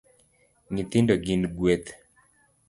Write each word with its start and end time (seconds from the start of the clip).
Nyithindo 0.73 1.13
gin 1.25 1.43
gweth 1.55 1.89